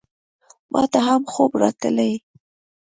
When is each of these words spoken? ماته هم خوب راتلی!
ماته 0.71 0.99
هم 1.07 1.21
خوب 1.31 1.51
راتلی! 1.61 2.11